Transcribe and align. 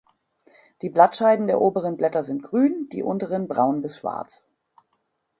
Die 0.81 0.89
Blattscheiden 0.89 1.45
der 1.45 1.61
oberen 1.61 1.95
Blätter 1.95 2.23
sind 2.23 2.41
grün, 2.41 2.89
die 2.91 3.03
unteren 3.03 3.47
braun 3.47 3.83
bis 3.83 3.97
schwarz. 3.99 4.41